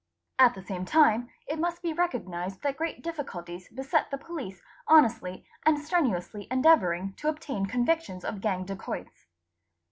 _At 0.43 0.55
the 0.55 0.63
same 0.63 0.83
time 0.83 1.29
it 1.45 1.59
must 1.59 1.83
be 1.83 1.93
recognised 1.93 2.63
that 2.63 2.75
great 2.77 3.03
difficulties 3.03 3.69
beset 3.69 4.09
| 4.09 4.09
the 4.09 4.17
police 4.17 4.59
honestly 4.87 5.45
and 5.63 5.77
strenuously 5.77 6.47
endeavouring 6.49 7.13
to 7.17 7.29
obtain 7.29 7.67
convictions 7.67 8.25
of 8.25 8.41
t 8.41 8.47
og 8.47 8.65
dacoits. 8.65 9.27